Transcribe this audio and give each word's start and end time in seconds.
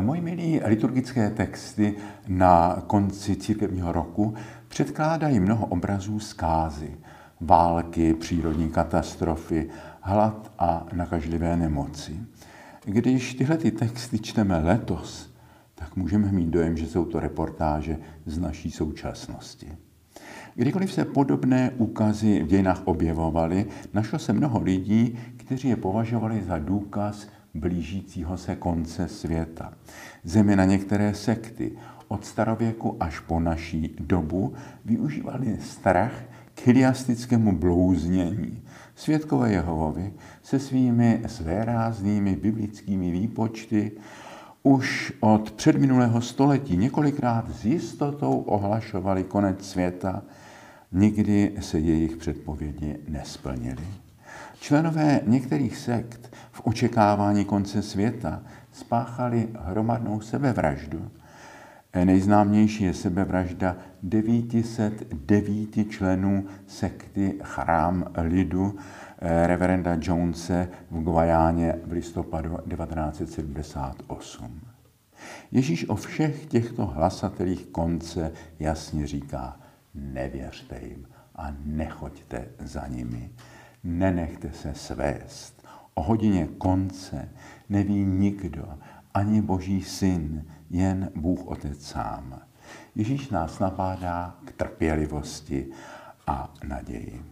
Moji 0.00 0.20
milí 0.20 0.60
liturgické 0.64 1.30
texty 1.30 1.94
na 2.28 2.82
konci 2.86 3.36
církevního 3.36 3.92
roku 3.92 4.34
předkládají 4.68 5.40
mnoho 5.40 5.66
obrazů 5.66 6.20
zkázy, 6.20 6.96
války, 7.40 8.14
přírodní 8.14 8.68
katastrofy, 8.68 9.68
hlad 10.00 10.52
a 10.58 10.86
nakažlivé 10.92 11.56
nemoci. 11.56 12.20
Když 12.84 13.34
tyhle 13.34 13.56
ty 13.56 13.70
texty 13.70 14.18
čteme 14.18 14.58
letos, 14.58 15.34
tak 15.74 15.96
můžeme 15.96 16.32
mít 16.32 16.48
dojem, 16.48 16.76
že 16.76 16.86
jsou 16.86 17.04
to 17.04 17.20
reportáže 17.20 17.98
z 18.26 18.38
naší 18.38 18.70
současnosti. 18.70 19.72
Kdykoliv 20.54 20.92
se 20.92 21.04
podobné 21.04 21.70
úkazy 21.76 22.42
v 22.42 22.46
dějinách 22.46 22.82
objevovaly, 22.84 23.66
našlo 23.94 24.18
se 24.18 24.32
mnoho 24.32 24.60
lidí, 24.60 25.18
kteří 25.36 25.68
je 25.68 25.76
považovali 25.76 26.42
za 26.42 26.58
důkaz 26.58 27.26
blížícího 27.60 28.36
se 28.36 28.56
konce 28.56 29.08
světa. 29.08 29.72
Země 30.24 30.56
na 30.56 30.64
některé 30.64 31.14
sekty 31.14 31.72
od 32.08 32.24
starověku 32.24 32.96
až 33.00 33.20
po 33.20 33.40
naší 33.40 33.96
dobu 34.00 34.54
využívali 34.84 35.58
strach 35.60 36.12
k 36.54 36.66
hiliastickému 36.66 37.58
blouznění. 37.58 38.62
Světkové 38.94 39.52
Jehovovi 39.52 40.12
se 40.42 40.58
svými 40.58 41.22
svéráznými 41.26 42.36
biblickými 42.36 43.10
výpočty 43.10 43.92
už 44.62 45.12
od 45.20 45.50
předminulého 45.50 46.20
století 46.20 46.76
několikrát 46.76 47.50
s 47.54 47.64
jistotou 47.64 48.38
ohlašovali 48.38 49.24
konec 49.24 49.68
světa, 49.68 50.22
nikdy 50.92 51.52
se 51.60 51.78
jejich 51.78 52.16
předpovědi 52.16 52.96
nesplnily. 53.08 54.05
Členové 54.60 55.20
některých 55.26 55.76
sekt 55.76 56.36
v 56.52 56.60
očekávání 56.64 57.44
konce 57.44 57.82
světa 57.82 58.42
spáchali 58.72 59.48
hromadnou 59.60 60.20
sebevraždu. 60.20 61.10
Nejznámější 62.04 62.84
je 62.84 62.94
sebevražda 62.94 63.76
909 64.02 65.90
členů 65.90 66.46
sekty 66.66 67.34
Chrám 67.42 68.04
lidu 68.16 68.78
eh, 69.18 69.46
reverenda 69.46 69.96
Jonese 70.00 70.68
v 70.90 71.02
Guajáně 71.02 71.74
v 71.86 71.92
listopadu 71.92 72.48
1978. 72.48 74.60
Ježíš 75.52 75.88
o 75.88 75.96
všech 75.96 76.46
těchto 76.46 76.86
hlasatelích 76.86 77.66
konce 77.66 78.32
jasně 78.58 79.06
říká, 79.06 79.56
nevěřte 79.94 80.80
jim 80.82 81.06
a 81.36 81.52
nechoďte 81.64 82.48
za 82.58 82.86
nimi. 82.86 83.30
Nenechte 83.86 84.52
se 84.52 84.74
svést. 84.74 85.66
O 85.94 86.02
hodině 86.02 86.48
konce 86.58 87.28
neví 87.68 88.04
nikdo, 88.04 88.68
ani 89.14 89.42
Boží 89.42 89.82
syn, 89.82 90.44
jen 90.70 91.10
Bůh 91.14 91.46
Otec 91.46 91.86
sám. 91.86 92.40
Ježíš 92.94 93.28
nás 93.28 93.58
nabádá 93.58 94.34
k 94.44 94.52
trpělivosti 94.52 95.66
a 96.26 96.52
naději. 96.68 97.22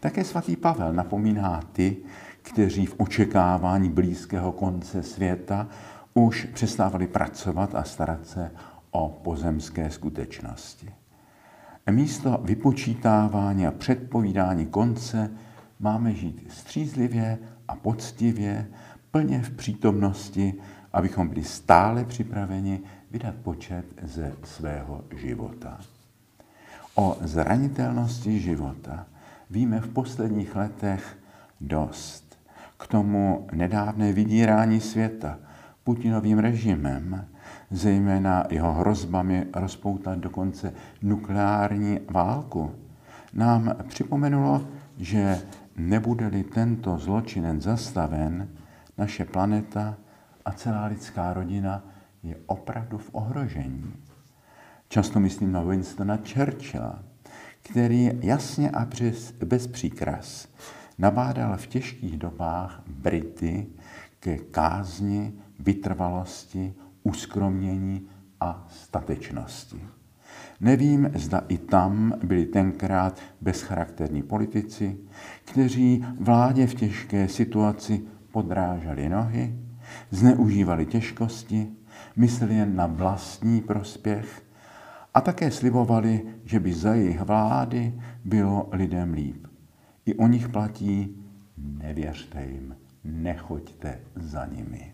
Také 0.00 0.24
svatý 0.24 0.56
Pavel 0.56 0.92
napomíná 0.92 1.60
ty, 1.72 1.96
kteří 2.42 2.86
v 2.86 2.94
očekávání 2.98 3.90
blízkého 3.90 4.52
konce 4.52 5.02
světa 5.02 5.68
už 6.14 6.44
přestávali 6.44 7.06
pracovat 7.06 7.74
a 7.74 7.84
starat 7.84 8.26
se 8.26 8.50
o 8.90 9.08
pozemské 9.08 9.90
skutečnosti. 9.90 10.94
Místo 11.90 12.40
vypočítávání 12.44 13.66
a 13.66 13.70
předpovídání 13.70 14.66
konce 14.66 15.30
máme 15.80 16.14
žít 16.14 16.46
střízlivě 16.50 17.38
a 17.68 17.76
poctivě, 17.76 18.66
plně 19.10 19.42
v 19.42 19.50
přítomnosti, 19.50 20.54
abychom 20.92 21.28
byli 21.28 21.44
stále 21.44 22.04
připraveni 22.04 22.80
vydat 23.10 23.34
počet 23.34 23.84
ze 24.02 24.32
svého 24.44 25.04
života. 25.16 25.80
O 26.94 27.16
zranitelnosti 27.20 28.40
života 28.40 29.06
víme 29.50 29.80
v 29.80 29.88
posledních 29.88 30.56
letech 30.56 31.18
dost. 31.60 32.38
K 32.78 32.86
tomu 32.86 33.46
nedávné 33.52 34.12
vydírání 34.12 34.80
světa 34.80 35.38
Putinovým 35.84 36.38
režimem, 36.38 37.24
zejména 37.70 38.44
jeho 38.50 38.72
hrozbami 38.72 39.46
rozpoutat 39.54 40.18
dokonce 40.18 40.72
nukleární 41.02 42.00
válku, 42.10 42.70
nám 43.32 43.74
připomenulo, 43.88 44.66
že 44.98 45.38
nebude-li 45.76 46.44
tento 46.44 46.98
zločinen 46.98 47.60
zastaven, 47.60 48.48
naše 48.98 49.24
planeta 49.24 49.96
a 50.44 50.52
celá 50.52 50.86
lidská 50.86 51.32
rodina 51.32 51.84
je 52.22 52.36
opravdu 52.46 52.98
v 52.98 53.10
ohrožení. 53.12 53.92
Často 54.88 55.20
myslím 55.20 55.52
na 55.52 55.62
Winstona 55.62 56.16
Churchilla, 56.16 57.02
který 57.62 58.10
jasně 58.22 58.70
a 58.70 58.84
bez, 58.84 59.32
bez 59.32 59.66
příkras 59.66 60.48
nabádal 60.98 61.56
v 61.56 61.66
těžkých 61.66 62.18
dobách 62.18 62.82
Brity 62.86 63.66
ke 64.20 64.38
kázni, 64.38 65.32
vytrvalosti, 65.58 66.74
uskromnění 67.02 68.08
a 68.40 68.66
statečnosti. 68.70 69.95
Nevím, 70.60 71.10
zda 71.14 71.42
i 71.48 71.58
tam 71.58 72.14
byli 72.24 72.46
tenkrát 72.46 73.20
bezcharakterní 73.40 74.22
politici, 74.22 74.96
kteří 75.44 76.04
vládě 76.20 76.66
v 76.66 76.74
těžké 76.74 77.28
situaci 77.28 78.02
podrážali 78.32 79.08
nohy, 79.08 79.54
zneužívali 80.10 80.86
těžkosti, 80.86 81.68
mysleli 82.16 82.54
jen 82.54 82.76
na 82.76 82.86
vlastní 82.86 83.60
prospěch 83.60 84.42
a 85.14 85.20
také 85.20 85.50
slibovali, 85.50 86.22
že 86.44 86.60
by 86.60 86.72
za 86.72 86.94
jejich 86.94 87.20
vlády 87.20 87.94
bylo 88.24 88.68
lidem 88.72 89.12
líp. 89.12 89.46
I 90.06 90.14
o 90.14 90.26
nich 90.26 90.48
platí, 90.48 91.16
nevěřte 91.56 92.46
jim, 92.46 92.76
nechoďte 93.04 94.00
za 94.16 94.46
nimi. 94.46 94.92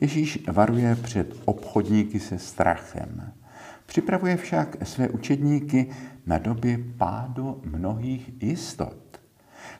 Ježíš 0.00 0.48
varuje 0.48 0.96
před 0.96 1.34
obchodníky 1.44 2.20
se 2.20 2.38
strachem. 2.38 3.32
Připravuje 3.86 4.36
však 4.36 4.76
své 4.82 5.08
učedníky 5.08 5.90
na 6.26 6.38
doby 6.38 6.84
pádu 6.98 7.62
mnohých 7.64 8.42
jistot. 8.42 9.20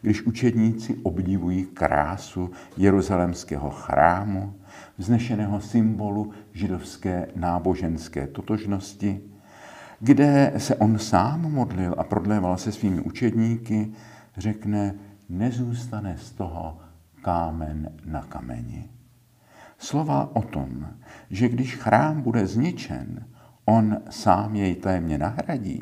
Když 0.02 0.22
učedníci 0.22 0.96
obdivují 1.02 1.64
krásu 1.64 2.50
jeruzalemského 2.76 3.70
chrámu, 3.70 4.54
vznešeného 4.98 5.60
symbolu 5.60 6.32
židovské 6.52 7.28
náboženské 7.36 8.26
totožnosti, 8.26 9.20
kde 10.00 10.52
se 10.58 10.76
on 10.76 10.98
sám 10.98 11.52
modlil 11.52 11.94
a 11.98 12.04
prodléval 12.04 12.56
se 12.56 12.72
svými 12.72 13.00
učedníky, 13.00 13.92
řekne, 14.36 14.94
nezůstane 15.28 16.16
z 16.18 16.30
toho 16.30 16.78
kámen 17.22 17.92
na 18.04 18.22
kameni. 18.22 18.88
Slova 19.78 20.36
o 20.36 20.42
tom, 20.42 20.86
že 21.30 21.48
když 21.48 21.76
chrám 21.76 22.22
bude 22.22 22.46
zničen, 22.46 23.26
on 23.64 23.96
sám 24.10 24.56
jej 24.56 24.74
tajemně 24.74 25.18
nahradí, 25.18 25.80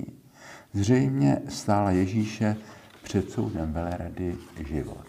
zřejmě 0.73 1.39
stála 1.49 1.91
Ježíše 1.91 2.57
před 3.03 3.31
soudem 3.31 3.73
velerady 3.73 4.37
život. 4.69 5.07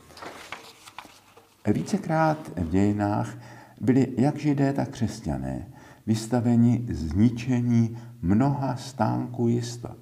Vícekrát 1.68 2.52
v 2.56 2.70
dějinách 2.70 3.38
byli 3.82 4.08
jak 4.18 4.38
židé, 4.38 4.74
tak 4.74 4.90
křesťané 4.90 5.68
vystaveni 6.08 6.86
zničení 6.90 7.98
mnoha 8.22 8.76
stánků 8.76 9.48
jistot. 9.48 9.98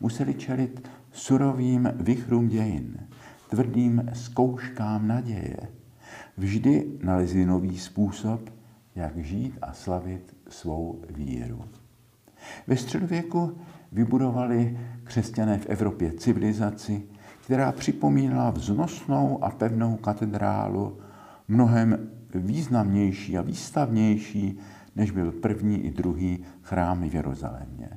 Museli 0.00 0.34
čelit 0.34 0.88
surovým 1.12 1.92
vychrům 1.96 2.48
dějin, 2.48 3.08
tvrdým 3.50 4.08
zkouškám 4.12 5.08
naděje. 5.08 5.56
Vždy 6.36 6.98
nalezli 7.02 7.46
nový 7.46 7.78
způsob, 7.78 8.50
jak 8.94 9.16
žít 9.16 9.58
a 9.62 9.72
slavit 9.72 10.36
svou 10.48 11.02
víru. 11.10 11.64
Ve 12.66 12.76
středověku 12.76 13.58
vybudovali 13.92 14.78
křesťané 15.04 15.58
v 15.58 15.66
Evropě 15.66 16.12
civilizaci, 16.12 17.02
která 17.44 17.72
připomínala 17.72 18.50
vznosnou 18.50 19.44
a 19.44 19.50
pevnou 19.50 19.96
katedrálu, 19.96 20.98
mnohem 21.48 22.10
významnější 22.34 23.38
a 23.38 23.42
výstavnější, 23.42 24.58
než 24.96 25.10
byl 25.10 25.32
první 25.32 25.78
i 25.78 25.90
druhý 25.90 26.44
chrám 26.62 27.08
v 27.08 27.14
Jeruzalémě. 27.14 27.88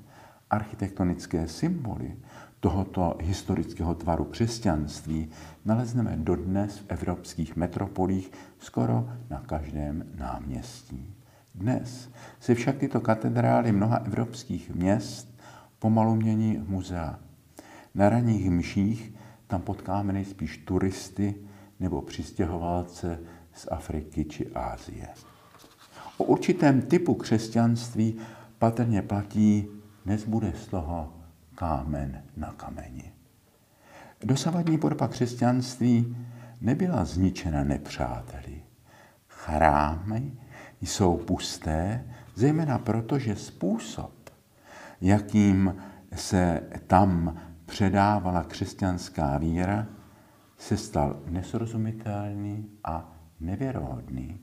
Architektonické 0.49 1.47
symboly 1.47 2.15
tohoto 2.59 3.17
historického 3.21 3.95
tvaru 3.95 4.23
křesťanství 4.23 5.29
nalezneme 5.65 6.15
dodnes 6.17 6.77
v 6.77 6.85
evropských 6.87 7.55
metropolích 7.55 8.31
skoro 8.59 9.09
na 9.29 9.39
každém 9.39 10.05
náměstí. 10.15 11.14
Dnes 11.57 12.09
se 12.39 12.55
však 12.55 12.77
tyto 12.77 13.01
katedrály 13.01 13.71
mnoha 13.71 13.97
evropských 13.97 14.75
měst 14.75 15.39
pomalu 15.79 16.15
mění 16.15 16.57
v 16.57 16.69
muzea. 16.69 17.19
Na 17.95 18.09
ranních 18.09 18.49
mších 18.49 19.13
tam 19.47 19.61
potkáme 19.61 20.13
nejspíš 20.13 20.57
turisty 20.57 21.35
nebo 21.79 22.01
přistěhovalce 22.01 23.19
z 23.53 23.67
Afriky 23.71 24.25
či 24.25 24.51
Ázie. 24.53 25.07
O 26.17 26.23
určitém 26.23 26.81
typu 26.81 27.13
křesťanství 27.13 28.15
patrně 28.59 29.01
platí, 29.01 29.67
nezbude 30.05 30.53
z 30.63 30.67
toho 30.67 31.13
kámen 31.55 32.23
na 32.37 32.53
kameni. 32.53 33.11
Dosavadní 34.23 34.77
podoba 34.77 35.07
křesťanství 35.07 36.17
nebyla 36.61 37.05
zničena 37.05 37.63
nepřáteli. 37.63 38.61
Chrámy 39.27 40.31
jsou 40.81 41.17
pusté, 41.17 42.05
zejména 42.35 42.79
proto, 42.79 43.19
že 43.19 43.35
způsob, 43.35 44.11
jakým 45.01 45.75
se 46.15 46.63
tam 46.87 47.37
předávala 47.65 48.43
křesťanská 48.43 49.37
víra, 49.37 49.87
se 50.57 50.77
stal 50.77 51.19
nesrozumitelný 51.29 52.65
a 52.83 53.11
nevěrohodný. 53.39 54.39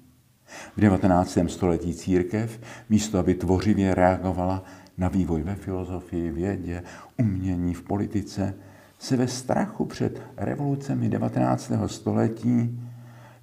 V 0.76 0.80
19. 0.80 1.38
století 1.46 1.94
církev, 1.94 2.60
místo 2.88 3.18
aby 3.18 3.34
tvořivě 3.34 3.94
reagovala 3.94 4.62
na 4.98 5.08
vývoj 5.08 5.42
ve 5.42 5.54
filozofii, 5.54 6.30
vědě, 6.30 6.82
umění, 7.18 7.74
v 7.74 7.82
politice, 7.82 8.54
se 8.98 9.16
ve 9.16 9.28
strachu 9.28 9.84
před 9.84 10.22
revolucemi 10.36 11.08
19. 11.08 11.72
století, 11.86 12.80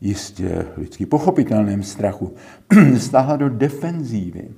jistě 0.02 0.66
lidsky 0.78 1.06
pochopitelném 1.06 1.84
strachu, 1.84 2.36
stáhla 2.98 3.36
do 3.36 3.50
defenzívy, 3.50 4.50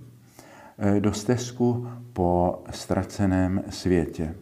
eh, 0.78 1.00
do 1.00 1.14
stezku 1.14 1.88
po 2.14 2.64
ztraceném 2.70 3.64
světě. 3.70 4.36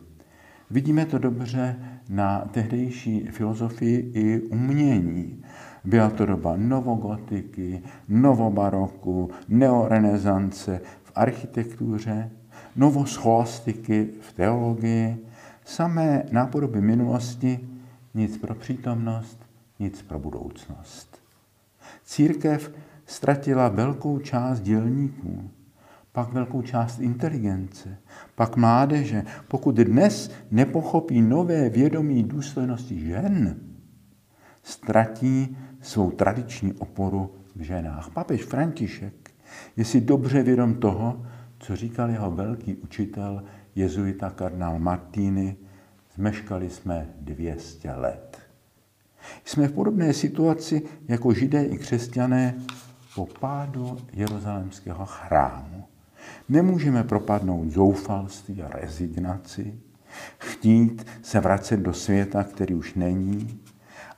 Vidíme 0.72 1.06
to 1.06 1.18
dobře 1.18 1.76
na 2.10 2.40
tehdejší 2.52 3.28
filozofii 3.32 4.12
i 4.14 4.40
umění. 4.42 5.44
Byla 5.84 6.10
to 6.10 6.26
doba 6.26 6.54
novogotiky, 6.58 7.82
novobaroku, 8.10 9.30
neorenesance 9.48 10.82
v 11.04 11.12
architektuře, 11.16 12.32
novoscholastiky 12.76 14.08
v 14.22 14.34
teologii, 14.34 15.18
samé 15.66 16.24
nápodoby 16.32 16.82
minulosti, 16.82 17.60
nic 18.14 18.38
pro 18.38 18.56
přítomnost, 18.56 19.39
nic 19.80 20.02
pro 20.02 20.20
budoucnost. 20.20 21.22
Církev 22.04 22.72
ztratila 23.06 23.70
velkou 23.70 24.20
část 24.20 24.60
dělníků, 24.60 25.50
pak 26.12 26.34
velkou 26.34 26.62
část 26.62 27.00
inteligence, 27.00 27.98
pak 28.36 28.56
mládeže. 28.56 29.24
Pokud 29.48 29.76
dnes 29.76 30.32
nepochopí 30.52 31.22
nové 31.22 31.70
vědomí 31.70 32.24
důstojnosti 32.24 33.00
žen, 33.00 33.60
ztratí 34.64 35.58
svou 35.82 36.12
tradiční 36.12 36.74
oporu 36.74 37.36
v 37.56 37.62
ženách. 37.62 38.10
Papež 38.10 38.44
František 38.44 39.32
je 39.78 39.86
si 39.86 40.02
dobře 40.02 40.44
vědom 40.44 40.76
toho, 40.76 41.26
co 41.60 41.76
říkal 41.76 42.10
jeho 42.10 42.32
velký 42.32 42.76
učitel 42.76 43.44
jezuita 43.76 44.30
kardinál 44.30 44.80
Martini, 44.80 45.58
zmeškali 46.16 46.70
jsme 46.70 47.08
200 47.22 47.94
let. 47.94 48.49
Jsme 49.46 49.68
v 49.68 49.72
podobné 49.72 50.14
situaci 50.14 50.82
jako 51.08 51.34
židé 51.34 51.64
i 51.64 51.78
křesťané 51.78 52.56
po 53.16 53.26
pádu 53.26 53.98
jeruzalémského 54.14 55.06
chrámu. 55.06 55.84
Nemůžeme 56.50 57.04
propadnout 57.04 57.70
zoufalství 57.70 58.64
a 58.64 58.68
rezignaci, 58.68 59.80
chtít 60.38 61.06
se 61.22 61.40
vracet 61.40 61.78
do 61.78 61.94
světa, 61.94 62.44
který 62.44 62.76
už 62.76 62.94
není, 62.94 63.60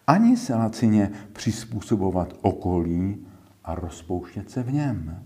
ani 0.07 0.37
se 0.37 0.55
lacině 0.55 1.11
přizpůsobovat 1.33 2.33
okolí 2.41 3.25
a 3.63 3.75
rozpouštět 3.75 4.51
se 4.51 4.63
v 4.63 4.73
něm. 4.73 5.23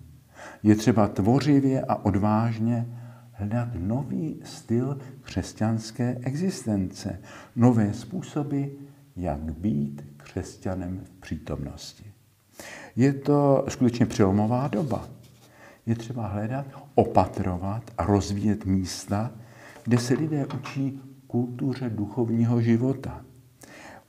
Je 0.64 0.76
třeba 0.76 1.08
tvořivě 1.08 1.82
a 1.82 1.96
odvážně 1.96 2.88
hledat 3.32 3.70
nový 3.76 4.40
styl 4.44 4.98
křesťanské 5.22 6.18
existence, 6.22 7.20
nové 7.56 7.94
způsoby, 7.94 8.64
jak 9.16 9.40
být 9.40 10.06
křesťanem 10.18 11.02
v 11.04 11.10
přítomnosti. 11.10 12.04
Je 12.96 13.14
to 13.14 13.66
skutečně 13.68 14.06
přelomová 14.06 14.68
doba. 14.68 15.08
Je 15.86 15.96
třeba 15.96 16.28
hledat, 16.28 16.66
opatrovat 16.96 17.84
a 17.98 18.06
rozvíjet 18.06 18.66
místa, 18.66 19.32
kde 19.84 19.98
se 19.98 20.14
lidé 20.14 20.46
učí 20.60 21.02
kultuře 21.28 21.90
duchovního 21.90 22.62
života. 22.62 23.22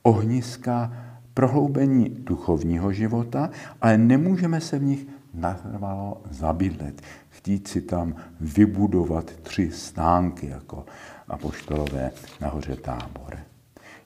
Ohniska 0.02 0.92
prohloubení 1.34 2.08
duchovního 2.08 2.92
života, 2.92 3.50
ale 3.80 3.98
nemůžeme 3.98 4.60
se 4.60 4.78
v 4.78 4.82
nich 4.82 5.06
natrvalo 5.34 6.22
zabydlet. 6.30 7.02
Chtít 7.28 7.68
si 7.68 7.80
tam 7.80 8.14
vybudovat 8.40 9.24
tři 9.24 9.70
stánky, 9.70 10.46
jako 10.46 10.86
apoštolové 11.28 12.10
nahoře 12.40 12.76
tábor. 12.76 13.38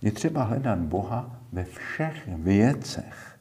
Je 0.03 0.13
třeba 0.13 0.43
hledat 0.43 0.79
Boha 0.79 1.41
ve 1.53 1.65
všech 1.65 2.29
věcech. 2.37 3.39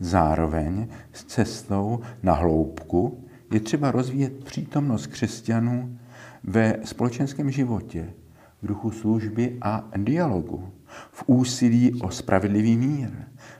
Zároveň 0.00 0.88
s 1.12 1.24
cestou 1.24 2.00
na 2.22 2.32
hloubku 2.32 3.28
je 3.52 3.60
třeba 3.60 3.90
rozvíjet 3.90 4.44
přítomnost 4.44 5.06
křesťanů 5.06 5.98
ve 6.44 6.74
společenském 6.84 7.50
životě, 7.50 8.12
v 8.62 8.66
duchu 8.66 8.90
služby 8.90 9.58
a 9.60 9.84
dialogu, 9.96 10.72
v 11.12 11.24
úsilí 11.26 12.02
o 12.02 12.10
spravedlivý 12.10 12.76
mír, 12.76 13.10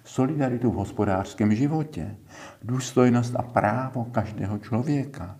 solidaritu 0.05 0.71
v 0.71 0.75
hospodářském 0.75 1.55
životě, 1.55 2.17
důstojnost 2.63 3.37
a 3.37 3.43
právo 3.43 4.05
každého 4.05 4.59
člověka, 4.59 5.37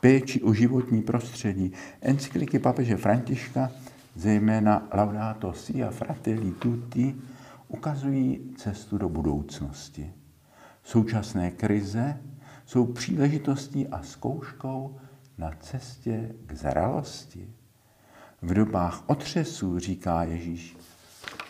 péči 0.00 0.42
o 0.42 0.54
životní 0.54 1.02
prostředí. 1.02 1.72
Encykliky 2.00 2.58
papeže 2.58 2.96
Františka, 2.96 3.70
zejména 4.14 4.88
Laudato 4.92 5.52
Si 5.52 5.84
a 5.84 5.90
Fratelli 5.90 6.52
Tutti, 6.52 7.16
ukazují 7.68 8.54
cestu 8.56 8.98
do 8.98 9.08
budoucnosti. 9.08 10.12
Současné 10.82 11.50
krize 11.50 12.20
jsou 12.66 12.86
příležitostí 12.86 13.88
a 13.88 14.02
zkouškou 14.02 15.00
na 15.38 15.50
cestě 15.60 16.34
k 16.46 16.52
zralosti. 16.52 17.50
V 18.42 18.54
dobách 18.54 19.02
otřesů, 19.06 19.78
říká 19.78 20.22
Ježíš, 20.22 20.76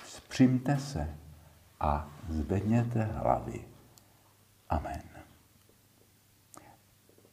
zpřimte 0.06 0.78
se 0.78 1.08
a 1.80 2.10
zvedněte 2.28 3.02
hlavy. 3.02 3.60
Amen. 4.68 5.02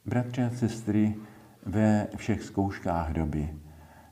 Bratři 0.06 0.44
a 0.44 0.50
sestry, 0.50 1.16
ve 1.66 2.08
všech 2.16 2.44
zkouškách 2.44 3.14
doby 3.14 3.56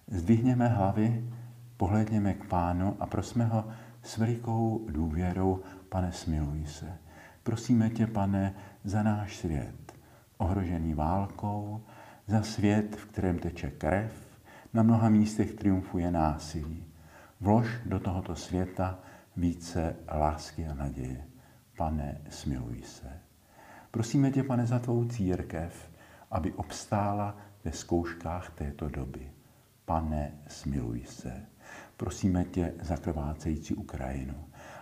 zdvihněme 0.08 0.68
hlavy, 0.68 1.30
pohledněme 1.78 2.34
k 2.34 2.46
Pánu 2.46 2.98
a 3.00 3.06
prosme 3.06 3.46
ho 3.46 3.68
s 4.04 4.18
velikou 4.18 4.86
důvěrou, 4.90 5.62
pane, 5.90 6.12
smiluj 6.12 6.66
se. 6.66 6.98
Prosíme 7.44 7.90
tě, 7.90 8.08
pane, 8.08 8.54
za 8.84 9.04
náš 9.04 9.38
svět, 9.38 9.94
ohrožený 10.38 10.94
válkou, 10.94 11.82
za 12.28 12.42
svět, 12.42 12.96
v 12.96 13.06
kterém 13.06 13.40
teče 13.40 13.70
krev, 13.70 14.28
na 14.74 14.84
mnoha 14.84 15.10
místech 15.10 15.54
triumfuje 15.54 16.12
násilí. 16.12 16.84
Vlož 17.42 17.68
do 17.86 18.00
tohoto 18.00 18.36
světa 18.36 19.00
více 19.38 19.96
lásky 20.18 20.68
a 20.68 20.74
naděje. 20.74 21.24
Pane, 21.78 22.22
smiluj 22.30 22.82
se. 22.84 23.20
Prosíme 23.92 24.32
tě, 24.32 24.44
pane, 24.44 24.66
za 24.66 24.80
tvou 24.80 25.06
církev, 25.06 25.92
aby 26.32 26.54
obstála 26.54 27.38
ve 27.64 27.72
zkouškách 27.72 28.50
této 28.50 28.90
doby. 28.90 29.32
Pane, 29.88 30.32
smiluj 30.48 31.04
se. 31.06 31.46
Prosíme 31.98 32.44
tě 32.44 32.74
za 32.82 32.98
krvácející 32.98 33.76
Ukrajinu 33.76 34.36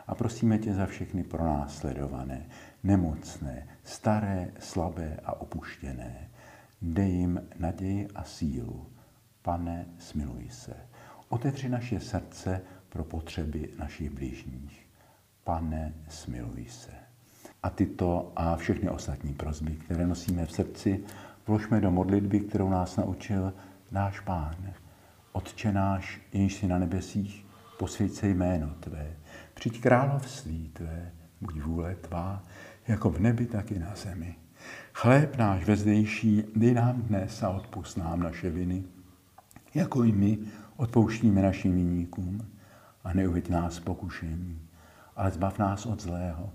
a 0.07 0.15
prosíme 0.15 0.57
tě 0.57 0.73
za 0.73 0.85
všechny 0.85 1.23
pronásledované, 1.23 2.45
nemocné, 2.83 3.67
staré, 3.83 4.51
slabé 4.59 5.17
a 5.23 5.41
opuštěné. 5.41 6.29
Dej 6.81 7.11
jim 7.11 7.41
naději 7.59 8.07
a 8.15 8.23
sílu. 8.23 8.85
Pane, 9.41 9.85
smiluj 9.97 10.49
se. 10.49 10.73
Otevři 11.29 11.69
naše 11.69 11.99
srdce 11.99 12.61
pro 12.89 13.03
potřeby 13.03 13.69
našich 13.79 14.09
blížních. 14.09 14.87
Pane, 15.43 15.93
smiluj 16.09 16.65
se. 16.65 16.91
A 17.63 17.69
tyto 17.69 18.31
a 18.35 18.55
všechny 18.55 18.89
ostatní 18.89 19.33
prozby, 19.33 19.71
které 19.75 20.07
nosíme 20.07 20.45
v 20.45 20.51
srdci, 20.51 21.03
vložme 21.47 21.81
do 21.81 21.91
modlitby, 21.91 22.39
kterou 22.39 22.69
nás 22.69 22.97
naučil 22.97 23.53
náš 23.91 24.19
Pán. 24.19 24.73
Otče 25.35 25.71
náš, 25.71 26.21
jenž 26.33 26.53
si 26.53 26.67
na 26.67 26.77
nebesích, 26.77 27.45
posvěď 27.79 28.11
se 28.11 28.27
jméno 28.27 28.69
Tvé, 28.79 29.15
přijď 29.53 29.81
království 29.81 30.69
Tvé, 30.73 31.11
buď 31.41 31.61
vůle 31.61 31.95
Tvá, 31.95 32.43
jako 32.87 33.09
v 33.09 33.19
nebi, 33.19 33.45
tak 33.45 33.71
i 33.71 33.79
na 33.79 33.95
zemi. 33.95 34.35
Chléb 34.93 35.35
náš 35.35 35.65
vezdejší 35.65 36.43
dej 36.55 36.73
nám 36.73 37.01
dnes 37.01 37.43
a 37.43 37.49
odpust 37.49 37.97
nám 37.97 38.19
naše 38.19 38.49
viny, 38.49 38.83
jako 39.73 40.03
i 40.03 40.11
my 40.11 40.37
odpouštíme 40.75 41.41
našim 41.41 41.75
viníkům 41.75 42.51
a 43.03 43.13
neuveď 43.13 43.49
nás 43.49 43.79
pokušení, 43.79 44.61
ale 45.15 45.31
zbav 45.31 45.59
nás 45.59 45.85
od 45.85 46.01
zlého, 46.01 46.53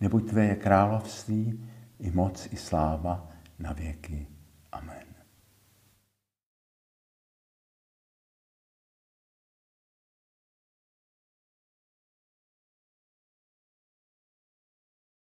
neboť 0.00 0.28
Tvé 0.28 0.44
je 0.44 0.56
království, 0.56 1.66
i 1.98 2.10
moc, 2.10 2.48
i 2.52 2.56
sláva, 2.56 3.28
na 3.58 3.72
věky. 3.72 4.26
Amen. 4.72 5.19